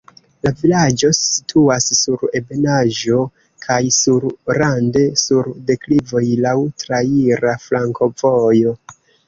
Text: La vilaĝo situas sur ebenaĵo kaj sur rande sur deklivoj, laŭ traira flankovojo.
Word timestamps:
La 0.45 0.51
vilaĝo 0.59 1.09
situas 1.17 1.89
sur 1.99 2.23
ebenaĵo 2.39 3.19
kaj 3.67 3.79
sur 3.99 4.27
rande 4.61 5.05
sur 5.27 5.53
deklivoj, 5.71 6.25
laŭ 6.49 6.57
traira 6.85 7.57
flankovojo. 7.71 8.79